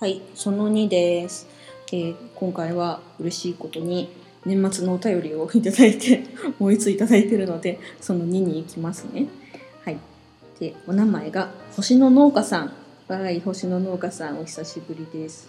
[0.00, 1.46] はい、その2です。
[1.92, 4.10] えー今回は嬉しいことに
[4.44, 6.24] 年末のお便りをいただいて、
[6.58, 9.28] もう一ついただいてるので、その2に行きますね。
[9.84, 9.98] はい。
[10.58, 12.72] で、お名前が星の農家さん。
[13.06, 15.48] はい、星の農家さん、お久しぶりです。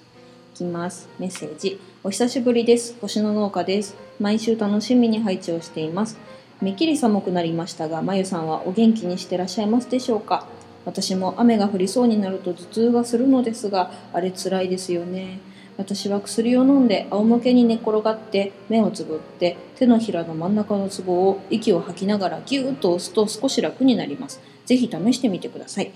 [0.54, 1.10] いきます。
[1.18, 1.82] メッセージ。
[2.04, 2.96] お久しぶりです。
[3.02, 3.96] 星の農家です。
[4.20, 6.18] 毎週楽しみに配置をしています。
[6.62, 10.48] めっきり寒くなりましたが、まゆさんはお元気にしてらっしゃいますでしょうか？
[10.86, 15.40] 私も雨が降りそうになると頭痛がするのですが、あれ辛いですよね。
[15.78, 24.40] 私は薬を飲んで仰向けに寝転がって目をつぶって手のひらの真ん中のツボを息を吐きながらギューッと押すと少し楽になります。
[24.66, 25.92] ぜひ試してみてください。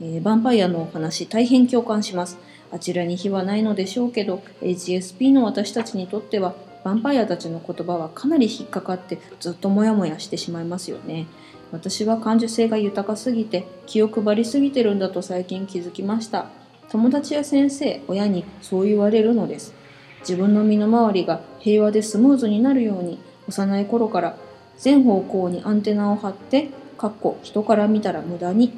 [0.00, 2.36] えーヴァンパイアのお話大変共感します。
[2.70, 11.26] あちらに火はないのでしょうけど HSP の私たちにとってはヴァンパイアたちの言葉はかなり引っかかってずっとモヤモヤしてしまいますよね。
[11.72, 16.46] 私は感受性が豊かすぎて気を配りすぎてるんだと最近気づきました。
[16.88, 19.74] 友達や先生、親にそう言われるのです。
[20.20, 24.36] 自分の身の回りが平和でスムーズになるように幼い頃から
[24.76, 28.72] 全方向にアンテナを張ってかっこ人から見たら無駄に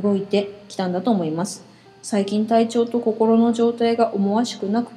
[0.00, 1.64] 動いてきたんだと思います
[2.02, 4.92] 最近体調と心の状態が思わしくなく、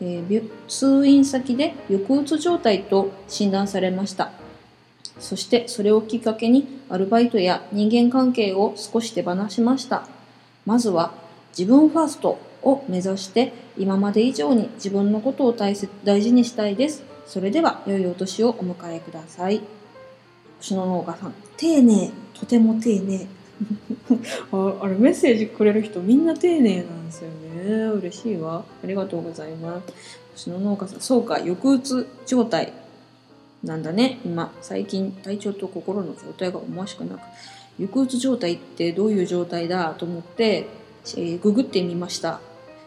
[0.00, 4.32] えー通院先で抑うつ状態と診断されました
[5.20, 10.06] そしてそれをきっかけにアルバイトや人間関係を少し手放しました。
[10.64, 11.12] まずは
[11.56, 17.02] 自分ファーストを目指して今まで以上に自分のことを大切大事にしたいです。
[17.26, 19.60] それでは良いお年をお迎えください。
[20.58, 23.26] 星野農家さん丁寧とても丁寧。
[24.52, 27.86] ああれメッセージくれる人みんな丁寧なんですよね。
[27.98, 28.64] 嬉しいわ。
[28.82, 29.92] ありがとうございます。
[30.34, 32.72] 星野農家さんそうか抑うつ状態。
[33.62, 34.20] なんだね。
[34.24, 37.20] 今最近体調と心の状態が思わしくなく
[37.76, 39.94] 抑うつ状態ってどういう状態だ？
[39.94, 40.66] と思って、
[41.16, 42.40] えーググってみました。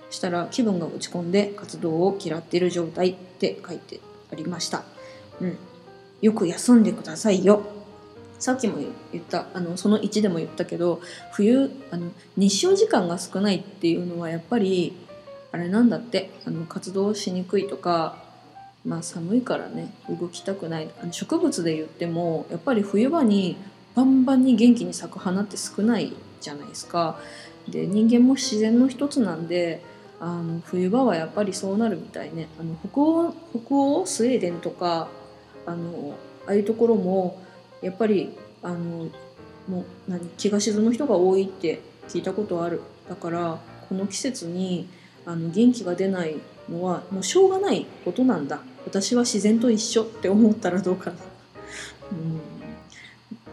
[0.09, 3.99] したら気分が落ち込んで活動を嫌っている状態って書いて
[4.31, 4.83] ありました。
[5.39, 5.57] うん。
[6.21, 7.63] よく休んでくださいよ。
[8.39, 8.77] さっきも
[9.11, 14.95] 言ったあのその1でも言ったけど冬あの日照時間が少ないっていうのはやっぱり
[15.51, 16.31] あれなんだって。
[16.45, 18.30] あの活動しにくいとか
[18.85, 20.89] まあ寒いからね動きたくない。
[21.11, 23.57] 植物で言ってもやっぱり冬場に
[23.95, 27.19] バンバンに元気に咲く花って少ないじゃないですか。
[27.67, 29.83] で人間も自然の一つなんで
[30.19, 32.47] あの冬場はやっぱりそうなるみたいね。
[32.59, 33.33] あの北欧
[33.65, 35.09] 北欧スウェーデンとか
[35.65, 36.15] あの
[36.47, 37.39] ああいうところも
[37.81, 39.09] やっぱりあの
[39.67, 42.81] もう何気が沈む人が多いって聞いたことある。
[43.07, 43.59] だから
[43.89, 44.87] この季節に
[45.25, 46.37] あの元気が出ない
[46.69, 48.61] のはもうしょうがないことなんだ。
[48.85, 51.17] 私は自然と一緒って思ったらどうかな。
[52.11, 52.41] うん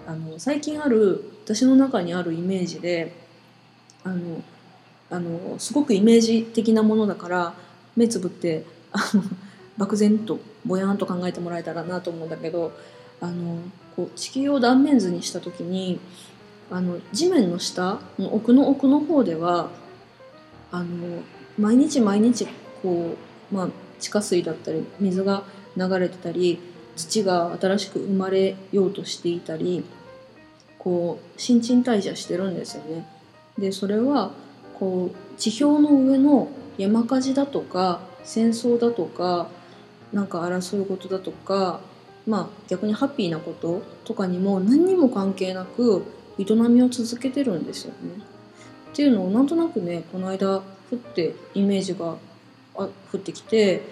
[0.08, 3.12] あの最近ある私の中にあるイメージで
[4.04, 4.42] あの
[5.10, 7.54] あのすごくイメージ的なものだから
[7.94, 9.22] 目つぶってあの
[9.76, 12.72] 漠然とぼやんと考えてもらえたらなと思うんだけど
[13.20, 13.58] あの
[13.96, 16.00] こう地球を断面図にした時に
[16.70, 19.70] あの地面の下の奥の奥の方では
[20.72, 21.22] あの
[21.58, 22.46] 毎日毎日
[22.82, 23.16] こ
[23.52, 25.44] う、まあ、地下水だったり水が
[25.76, 26.58] 流れてたり
[26.96, 29.84] 土が新しく生まれようとしていたり
[30.78, 33.06] こう新陳代謝してるんですよね。
[33.58, 34.32] でそれは
[34.78, 39.48] こう地表の上の山火事だとか戦争だとか
[40.12, 41.80] なんか争うことだとか
[42.26, 46.04] まあ逆にハッピーなこととかにも何にも関係なく
[46.38, 48.22] 営みを続けてるんですよね。
[48.92, 52.16] っていうのをなんとなくねこの間ふってイメージが
[52.84, 53.82] 降ってきて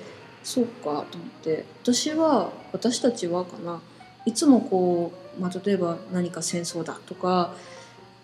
[0.44, 1.04] そうかと思っ
[1.42, 3.80] て私は私たちはかな
[4.24, 7.54] いつもこう、まあ、例えば何か戦争だとか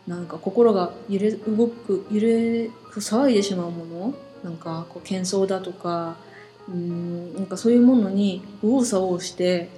[0.06, 6.17] なんか心が揺れ動く揺れ騒いでしまうものなんかこう喧騒だとか
[6.69, 9.69] うんなんかそういうものに右往左往して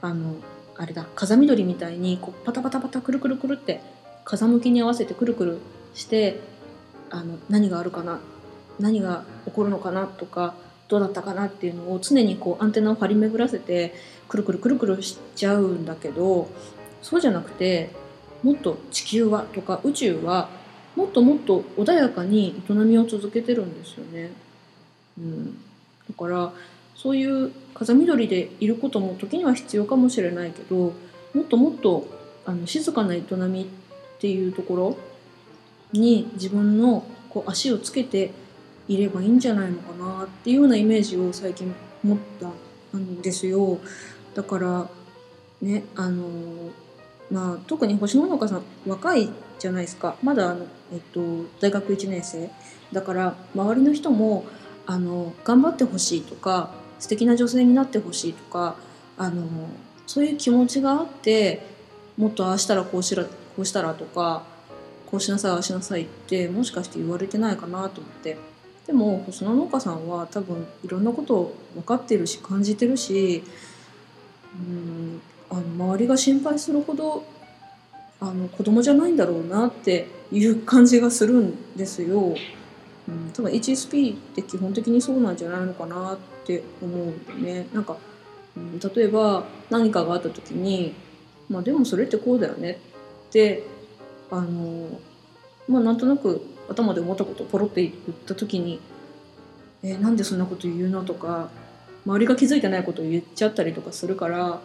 [0.00, 0.36] あの
[0.76, 3.80] あれだ風緑みたいにこうパタパタパタくるくるくるって
[4.24, 5.58] 風向きに合わせてくるくる
[5.94, 6.40] して
[7.10, 8.20] あの何があるかな
[8.78, 10.54] 何が起こるのかなとか
[10.88, 13.94] どうだったかなっていうのを常にこうアンテナを張り巡らせて
[14.28, 16.48] くるくるくるくるしちゃうんだけど
[17.00, 17.90] そうじゃなくて
[18.42, 20.48] もっと地球はとか宇宙は
[20.96, 24.30] もっともっと穏やかに営みを続けてるんですよね。
[25.18, 25.54] うん、
[26.08, 26.52] だから
[26.94, 30.92] そういう風緑でいることも時には必要かもしれないけど
[31.34, 32.06] もっともっと
[32.44, 33.66] あの静かな営みっ
[34.20, 34.96] ていうところ
[35.92, 38.32] に自分のこう足をつけて
[38.94, 43.78] いればいいんじゃないのかなっていうようなイメージを最近持ったんですよ。
[44.34, 44.88] だから
[45.60, 46.24] ねあの
[47.30, 50.16] まあ、特に星野農家さん若いじゃないですか。
[50.22, 51.20] まだあの、えっと、
[51.60, 52.50] 大学1年生。
[52.92, 54.44] だから周りの人も
[54.86, 58.76] あの頑張ってほしいとか素敵な女性になってほしいとか
[59.16, 59.46] あの
[60.06, 61.64] そういう気持ちがあって
[62.18, 64.42] もっとああしたらこうしらこうしたらとか
[65.06, 68.51] こうしなさいああしなさいってもしかして言われてないかなと思って。
[68.86, 73.42] でも星野農家さんは多分いろんなことを分かってるし感じてるし
[74.54, 75.20] うん
[75.50, 77.24] あの周りが心配するほど
[78.20, 82.34] あの子供じゃないんだろうなっていう感じがするんですよ。
[83.08, 87.96] うん、多分 HSP って基本的にそうなんじゃないのかなって思うんでねなんか、
[88.56, 90.94] うん、例えば何かがあった時に
[91.48, 92.78] まあでもそれってこうだよね
[93.28, 93.64] って
[94.30, 95.00] あの
[95.66, 97.94] まあなんとなく頭で思ったことをポロって言っ
[98.26, 98.80] た時に
[99.82, 101.50] 「えー、なんでそんなこと言うの?」とか
[102.06, 104.60] 周りが気づいてないことを言っちゃったりとかするから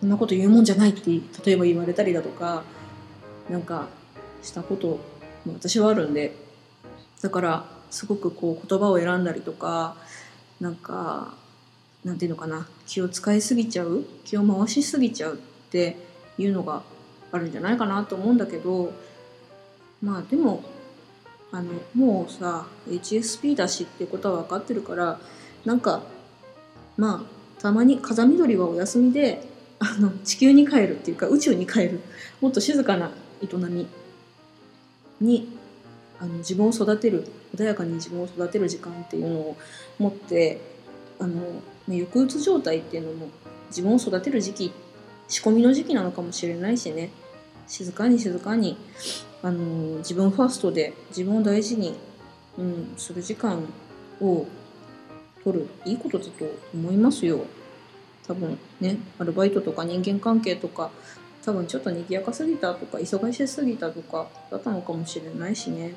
[0.00, 1.10] そんなこと言うもんじゃないって
[1.44, 2.62] 例えば言われたりだとか
[3.48, 3.88] なんか
[4.42, 4.98] したこと
[5.44, 6.34] も私はあるんで
[7.22, 9.96] だからすごくこう言葉を選んだりとか
[10.60, 11.34] なんか
[12.04, 15.36] なんていうのかな気を使いすぎちゃう気を回しすぎちゃうっ
[15.70, 15.96] て
[16.38, 16.82] いうのが
[17.32, 18.92] あるんじゃないかなと思うんだけど
[20.02, 20.62] まあでも
[21.54, 25.20] あのもうさ HSP だしってことは分かってるから
[25.64, 26.02] なんか
[26.96, 29.46] まあたまに風見鶏はお休みで
[29.78, 32.00] あの地球に帰るっていうか宇宙に帰る
[32.40, 33.86] もっと静かな営み
[35.20, 35.56] に
[36.18, 37.24] あの自分を育てる
[37.54, 39.56] 穏やかに自分を育てる時間っていうのを
[40.00, 40.60] 持って
[41.20, 41.40] あの
[41.86, 43.28] 抑うつ状態っていうのも
[43.68, 44.72] 自分を育てる時期
[45.28, 47.10] 仕込みの時期なのかもしれないしね。
[47.66, 48.76] 静かに静かに
[49.42, 51.94] あの自分ファーストで自分を大事に、
[52.58, 53.62] うん、する時間
[54.20, 54.46] を
[55.42, 55.68] 取る。
[55.84, 56.30] いいことだと
[56.72, 57.44] 思いますよ。
[58.26, 60.90] 多分ねアルバイトとか人間関係とか
[61.44, 65.94] 多分ちょっと賑やかすぎたとか忙しすぎたとかだったのかもしれないしね、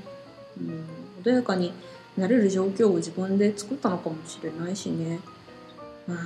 [0.60, 0.84] うん、
[1.24, 1.72] 穏やかに
[2.18, 5.20] なれる状況を自分で作ったのかもしれないしね。
[6.06, 6.18] まあ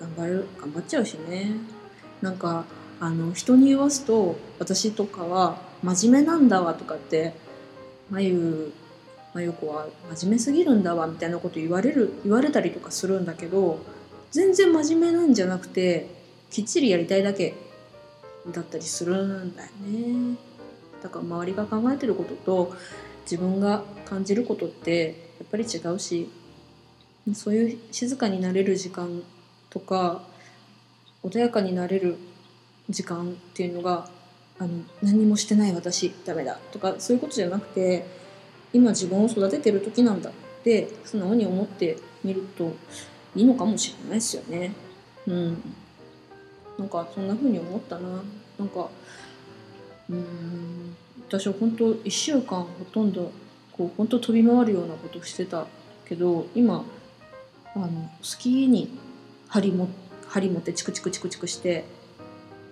[0.00, 1.52] 頑張る頑張っちゃうしね。
[2.20, 2.64] なんか
[3.00, 7.34] あの人に言わすと私とかは真面目なんだわとかって
[8.10, 8.72] まゆ
[9.34, 9.86] まゆ子は
[10.16, 13.78] 真面目すぎるんだわみたいなこと言われる言われたりとかするんだけど
[14.30, 16.08] 全然真面目なんじゃなくて
[16.50, 17.54] きっちりやりたいだけ
[18.50, 20.36] だったりするんだよね。
[21.02, 22.74] だから周りが考えてることと
[23.22, 26.28] 自分が感じることってやっぱり違うし
[27.34, 29.22] そういう静かになれる時間
[29.70, 30.22] とか
[31.22, 32.16] 穏やかになれる
[32.88, 34.08] 時間っていうのが
[34.58, 34.70] あの
[35.02, 38.06] 何もしてない私ダメだとかそういうことじゃなくて
[38.72, 40.32] 今自分を育ててる時なんだっ
[40.64, 42.74] て素直に思ってみると
[43.34, 44.72] いいのかもしれないですよね。
[45.26, 45.62] うん。
[46.78, 48.08] なんかそんな風に思ったな。
[48.58, 48.88] なんか、
[50.10, 50.96] うん、
[51.28, 53.30] 私は本当1週間ほとんど
[53.72, 55.66] こう本当飛び回るようなことしてた
[56.06, 56.84] けど今
[57.74, 58.98] あのスキーに
[59.46, 59.88] 針も
[60.26, 61.84] 針持ってチクチクチクチクして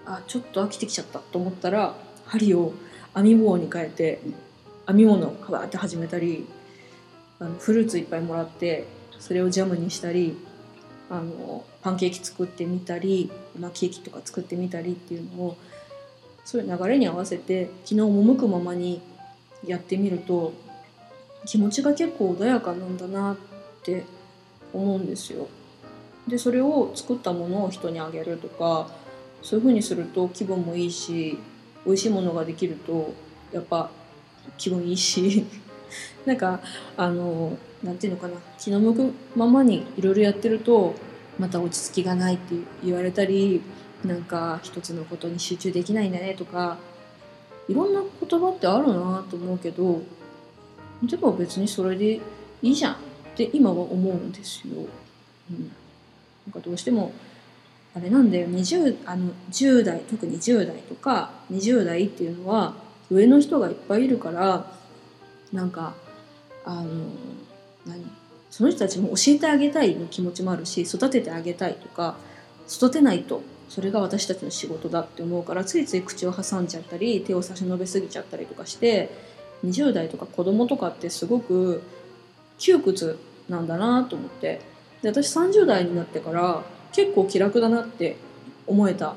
[0.07, 1.95] あちょっと飽きてきちゃったと思ったら
[2.27, 2.73] 針を
[3.15, 4.21] 編み棒に変えて
[4.87, 6.47] 編み物をわって始めたり
[7.41, 8.87] あのフルーツいっぱいもらって
[9.19, 10.37] それをジャムにしたり
[11.11, 15.57] あのパンケーキ作ってみたり、まあ、ケーキとか作ってみたりっていうのを
[16.45, 19.01] そういう流れに合わせて昨日赴くままに
[19.65, 20.53] やってみると
[21.45, 23.37] 気持ちが結構穏やかなんだなっ
[23.83, 24.05] て
[24.73, 25.49] 思うんですよ。
[26.27, 28.89] でそれを作ったものを人にあげるとか
[29.47, 31.39] そういう風にすると気分もいいし
[31.85, 33.15] 美味しいものができると
[33.53, 33.91] やっぱ
[34.59, 35.47] 気分いいし
[36.27, 36.59] なんか
[36.97, 40.95] あのなんていうのかな気の向くままにいろいろやってると
[41.39, 43.61] また落ち着きがないって言われたり
[44.05, 46.77] なんか一つのことに集中できないんだねとか
[47.69, 50.03] いろんな言葉ってあるなと思うけど
[51.05, 52.21] でも別にそれで
[52.63, 52.97] いいじゃんっ
[53.37, 54.87] て今は思うんですよ。
[55.53, 55.71] うん、
[56.47, 57.13] なんかどうしても
[57.97, 58.47] あれなんだよ。
[58.49, 62.75] 20あの10代特に10代とか20代っていうのは
[63.11, 64.71] 上の人がいっぱいいるから
[65.51, 65.95] なんか
[66.67, 66.85] あの
[67.87, 68.05] 何？
[68.51, 72.17] その人たちも教えてあげたいの気持ちもあるし育ててあげたいとか
[72.71, 79.11] 育てないとそれが私たちの仕事だって思うからついつい口を挟んじゃったり手を差し伸べすぎちゃったりとかして
[79.65, 81.83] 20代とか子供とかってすごく
[82.59, 84.61] 窮屈なんだなと思って。
[85.03, 86.63] で私30代になってから
[86.97, 88.17] 結構気楽だなって
[88.67, 89.15] 思えた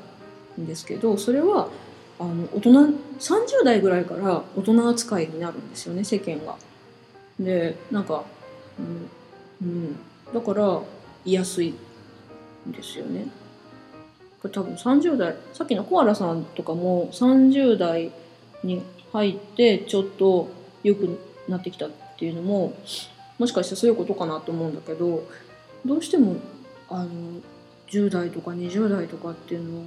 [0.60, 1.68] んですけどそれは
[2.18, 2.70] あの大人
[3.18, 6.56] 30代ぐらいから大人扱いになるんですよね世間が。
[7.38, 8.24] でなんか、
[8.78, 9.96] うん、うん、
[10.34, 10.66] だから
[11.24, 13.28] 言いやすいんですよね。
[14.42, 18.12] これ多分30代さっきのコアラさんとかも30代
[18.62, 18.82] に
[19.14, 20.50] 入ってちょっと
[20.82, 21.18] 良く
[21.48, 22.74] なってきたっていうのも
[23.38, 25.26] もしかしてそういうことかなと思うんだけど
[25.86, 26.36] どうしても
[26.90, 27.08] あの
[27.90, 29.82] 10代とか20代とかっていうのを、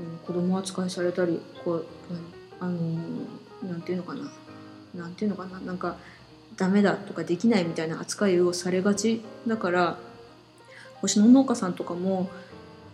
[0.00, 1.86] うん、子供扱いされたりこう、
[2.60, 2.78] あの
[3.62, 4.30] なんていうのかな。
[4.94, 5.60] なんていうのかな。
[5.60, 5.96] なんか
[6.56, 9.98] ダメだとかできないみたいな扱いをされがちだから
[11.00, 12.28] 星野農家さんとかも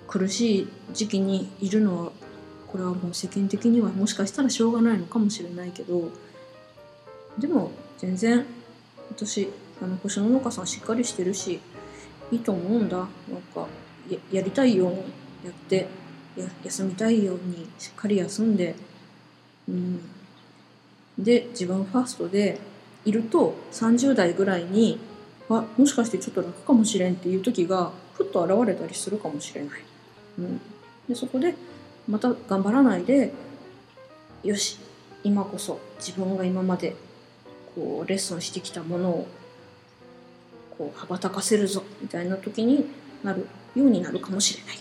[0.07, 2.13] 苦しい時期にいるのは
[2.67, 6.11] これはもう世間的にはもしかしたらしょうがないのかもしれないけど
[7.39, 8.45] でも全然
[9.11, 9.49] 私
[9.83, 11.61] あの星野農家さんしっかりしてるし
[12.31, 12.97] いいと思うんだ。
[12.97, 13.09] なん
[13.55, 13.67] か
[14.11, 15.87] ややりたいようにやって
[16.37, 18.75] や休みたいようにしっかり休んで、
[19.69, 20.01] うん、
[21.19, 22.59] で自分ファーストで
[23.05, 24.99] いると30代ぐらいに
[25.49, 29.81] あもしかしてちょっと楽かもしれんっていう時がふっと現れたりするかもしれない。
[30.39, 30.61] うん、
[31.09, 31.55] でそこで
[32.09, 33.33] また頑張らないで
[34.43, 34.79] よし
[35.23, 36.97] 今こそ自分が今まで
[37.75, 39.27] こうレッスンしてきたものを
[40.77, 42.87] こう羽ばたかせるぞみたいな時に
[43.23, 43.47] なる。
[43.75, 44.79] ようになるかもしれない。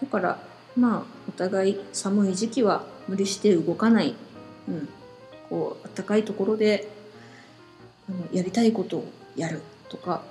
[0.00, 0.42] だから
[0.76, 4.14] まあお互い寒い時期は無理して動かない、
[4.68, 4.88] うん、
[5.48, 6.88] こう暖かいところで
[8.08, 9.04] あのやりたいことを
[9.36, 10.22] やるとか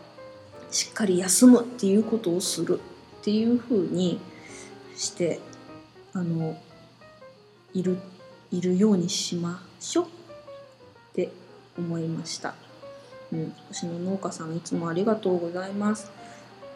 [0.72, 2.80] しっかり休むっていうことをする
[3.20, 4.20] っていうふうに
[4.96, 5.40] して
[6.14, 6.58] あの
[7.74, 7.98] いる
[8.52, 10.08] いるようにしましょうっ
[11.14, 11.30] て
[11.78, 12.56] 思いました。
[13.32, 16.12] うん、私の農家さんいつもありがとうございます。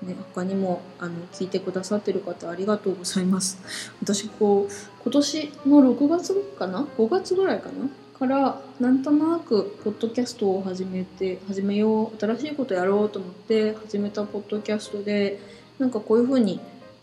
[0.03, 3.59] ね、他にもあの聞いてくださってる方ありがとうございます。
[4.01, 7.89] 私こう今年の6月かな？5月ぐらいかな？
[8.17, 15.39] からなんとなくポッドキャストを始めて始めよう新しいことやろうと思って始めたポッドキャストで
[15.79, 16.59] なんかこういう風に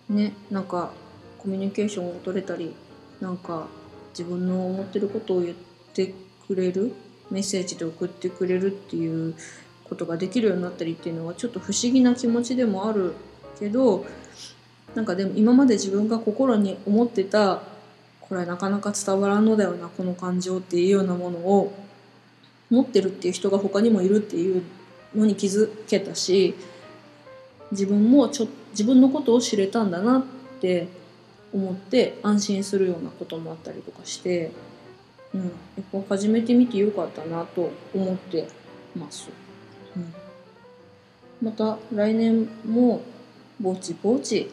[0.09, 0.92] ねなんか
[1.38, 2.75] コミュニケーションを取れたり
[3.21, 3.66] なんか
[4.11, 5.57] 自分の思ってることを言っ
[5.95, 6.14] て
[6.47, 6.92] くれる
[7.30, 9.35] メッセージで送ってくれるっていう
[9.90, 13.12] ことができるようになったりっていうのはちょっと不思議な気持ちでもある
[13.59, 14.06] けど
[14.94, 17.62] なんかでも今まで自分が心に思ってた
[18.20, 21.73] これはなかなか伝わらんのだよなこの感情っていうようなものを
[22.70, 24.62] 持ってるっていう人が他にもいるっていう
[25.14, 26.54] のに気づけたし
[27.73, 30.25] 自分もちょ自分のことを知れたんだなっ
[30.61, 30.87] て
[31.52, 34.52] 思って安心するようなこともあったりとかして、
[35.35, 35.49] うん、や
[35.80, 38.47] っぱ始めてみてよかったなと思って
[38.94, 39.28] ます。
[41.42, 43.00] また来年も
[43.61, 44.50] ぼちぼち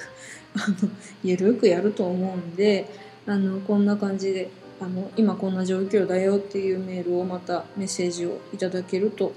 [0.54, 0.90] あの
[1.22, 2.86] ゆるくやると思うんで
[3.26, 9.32] あのこんな感じであの今こんな状況だよっていうメールをまたメッセージをいただけると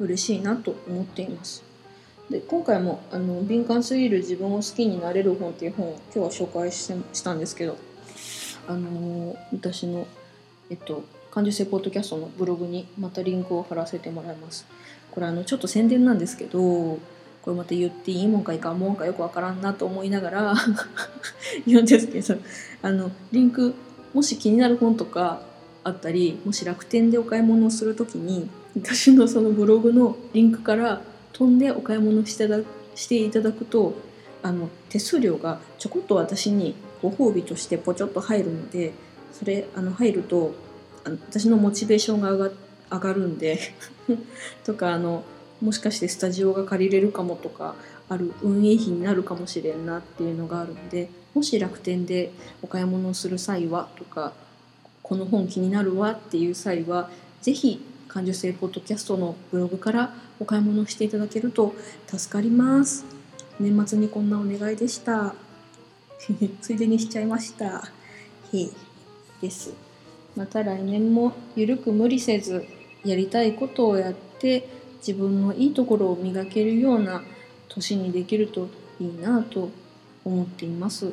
[0.00, 1.62] 嬉しいなと思っています。
[2.30, 7.76] で今回もあの「敏感すぎる自分を好きになれる本」っていう本を今日は紹介したんですけど、
[8.66, 10.06] あの私の、
[10.68, 14.66] えっと、感受性ポッドキャストのブログにまたリンクを貼らせてもらいます。
[15.18, 17.00] これあのちょっと宣伝なんですけどこ
[17.48, 20.54] れまた言っていいもんかいかんもんかよくわからんなと思いながら
[21.66, 22.40] 言うんですけど
[22.82, 23.74] あのリンク
[24.14, 25.40] もし気になる本とか
[25.82, 31.00] あったりもし楽天でお買い物をする時に私のそのブログのリンクから
[31.32, 32.60] 飛んでお買い物してだ
[32.94, 33.94] していただくと
[34.44, 38.92] あの手数料がちょこっと私にご褒美としてポチョッと入るので
[39.32, 40.54] それあの入ると
[41.04, 43.58] あの私のモチベーションが上がって上がるんで
[44.64, 45.24] とかあの
[45.60, 47.74] もしかしてスタジオが借りれるかもとか
[48.08, 54.32] ある運営費になるかもしれんなっていうのがあるのでもし楽天でお買い物をする際はとか
[55.02, 57.10] この本気になるわっていう際は
[57.42, 61.74] 是非感受性ポッドキャストのブログからお買い物していただけると
[62.06, 63.04] 助かります。
[63.60, 65.34] 年末にこんなお願いでした。
[66.60, 67.90] ついでにしちゃいました。
[68.52, 68.68] へ
[69.40, 69.72] です。
[70.36, 72.64] また来年もゆるく無理せず
[73.04, 77.22] やりたいことをやって自分のいいところを磨けるような
[77.68, 78.68] 年にできると
[79.00, 79.70] いいなと
[80.24, 81.12] 思っています。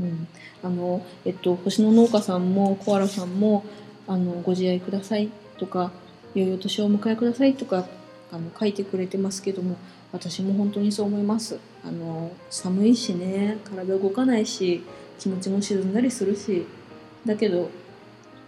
[0.00, 0.28] うん、
[0.62, 3.64] あのえっと星の農家さんもコアラさんも
[4.06, 5.90] あのご自愛くださいとか
[6.34, 7.86] 良いお年をお迎えくださいとか
[8.30, 9.76] あの書いてくれてますけども
[10.12, 14.82] 私も本当にそう思いますあの寒いしね体動かないし
[15.18, 16.66] 気持ちも沈んだりするし
[17.24, 17.70] だけど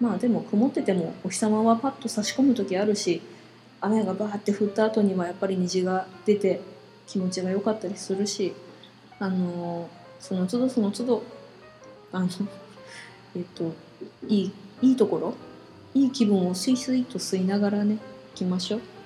[0.00, 3.20] まあでも曇っててもお日様はパッと差し込む時あるし
[3.80, 6.60] 雨がバーって降った後にはやっぱり虹が出て
[7.06, 8.54] 気持ちが良かったりするし
[9.18, 9.88] あの
[10.20, 11.22] その都度その都度
[12.12, 12.28] あの
[13.36, 13.72] えっと
[14.28, 14.52] いい
[14.82, 15.34] いいところ
[15.94, 18.00] いい気分をスイスイと吸いながらね行
[18.34, 18.97] きましょう。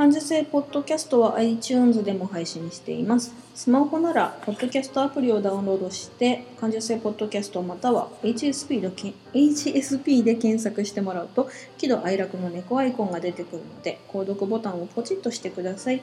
[0.00, 3.34] 感受性ポッドキャストは iTunes でも配信しています。
[3.54, 8.88] スマホなら、ポッドキャストアプリをダウンロードして、感受性ポッドキャストまたは HSP で
[9.34, 16.00] HSP で検索してもらうと、喜怒哀楽の猫アイコンが出てくるので、購読ボタンをポチッとしてください。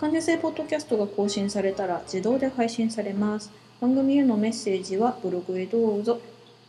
[0.00, 3.50] 感受性ポッドキャストが更新されたら自動で配信されます。
[3.80, 6.20] 番組へのメッセージはブログへどうぞ。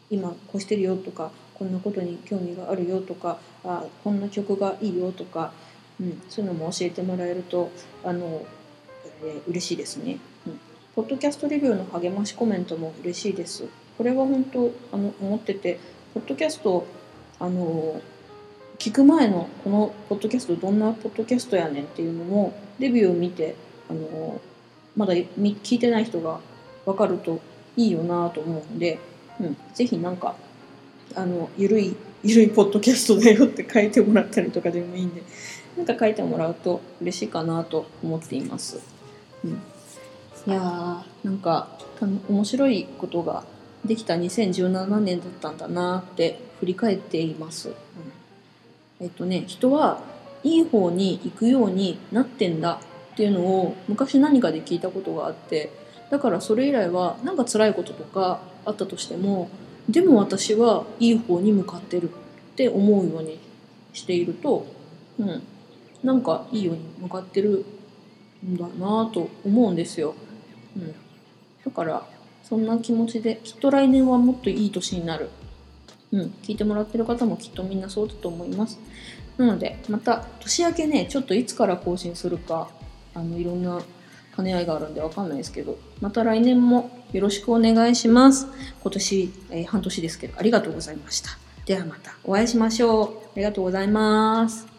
[0.09, 5.53] 今こうしてるよとか、こんなことに興味があるよとか、あこんな曲がいいよとか、
[6.01, 7.71] うん、そういうのも教えてもらえると
[8.03, 8.45] あの、
[9.23, 10.17] えー嬉しいですね、
[10.47, 10.59] うん。
[10.95, 13.65] ポッドキャストレビューの励ましコメントも嬉しいです。
[13.97, 15.79] これは本当あの思ってて、
[16.13, 16.85] ポッドキャスト
[17.39, 18.01] あの
[18.77, 23.55] 聞く前のこのポッドキャストどんなポッドキャストやねんっていうのもレビューを見て
[23.89, 24.41] あの
[24.95, 26.39] まだ聞いてない人が
[26.85, 27.39] 分かると
[27.77, 28.99] いいよなと思うんで、
[29.39, 30.35] うん、ぜひなんか
[31.15, 35.21] あのゆるい ゆるいポッドキャストだよって書いてもらったりとかでもいいんで
[35.77, 38.79] なんか書いてもらうと嬉しいかなと思っています。
[39.43, 39.55] うん、い
[40.47, 41.67] やーなんか
[41.99, 43.43] た面白いことが
[43.85, 47.69] できた2017年だったんだなって振り返っています。
[47.69, 47.75] うん
[49.01, 49.99] えっとね人は
[50.43, 52.79] いい方に行くようになってんだ
[53.13, 55.71] っていうのを昔何かで聞いたことがあって
[56.09, 59.49] だからそれ以来はなんか辛いこととかあったとしても
[59.89, 62.13] でも私はいい方に向かってるっ
[62.55, 63.39] て思うように
[63.93, 64.65] していると、
[65.19, 65.43] うん、
[66.03, 67.65] なんかいいように向かってる
[68.45, 70.15] んだなと思うんですよ。
[70.75, 70.95] うん、
[71.65, 72.07] だから
[72.43, 75.29] そんな気持ちできっと来年はもっといい年になる。
[76.11, 78.79] うん、聞いてもらってる方もきっとみんなそうだと思います。
[79.37, 82.69] なのでまた年明けねちょっといつから更新するか
[83.13, 83.81] あのいろんな
[84.35, 88.47] 兼ね合いがあるんでわかんないですけどまた来年もよろしくお願いします。
[88.81, 91.29] 今年、えー半年ですけどありがとうございました。
[91.65, 93.07] ではまたお会いしましょう。
[93.07, 94.70] ありがとうございます。